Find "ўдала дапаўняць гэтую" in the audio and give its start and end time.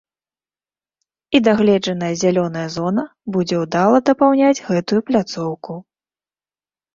3.65-5.01